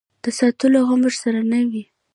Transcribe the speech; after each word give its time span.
د 0.23 0.25
ساتلو 0.39 0.79
غم 0.87 1.01
ورسره 1.05 1.41
نه 1.51 1.59
وي. 1.69 1.83